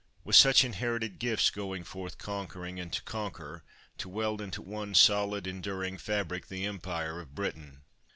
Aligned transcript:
With 0.23 0.35
such 0.35 0.63
inherited 0.63 1.19
gifts, 1.19 1.51
going 1.51 1.83
forth 1.83 2.17
conquering, 2.17 2.79
and 2.79 2.91
to 2.91 3.03
conquer, 3.03 3.63
to 3.99 4.09
weld 4.09 4.41
into 4.41 4.59
one 4.63 4.95
solid, 4.95 5.45
enduring 5.45 5.99
fabric, 5.99 6.47
the 6.47 6.65
Empire 6.65 7.19
of 7.21 7.35
Britain. 7.35 7.83